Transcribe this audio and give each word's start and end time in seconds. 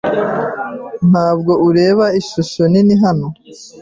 Ntabwo 1.09 1.51
ureba 1.67 2.05
ishusho 2.19 2.61
nini 2.71 2.95
hano. 3.03 3.27